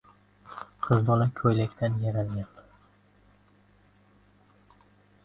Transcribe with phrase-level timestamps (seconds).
[0.85, 2.49] •Qiz bola ko‘ylakdan yaralgan.